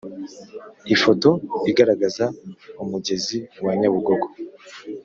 [0.95, 1.29] Ifoto
[1.71, 2.25] igaragaza
[2.83, 4.27] umugezi wa Nyabugogo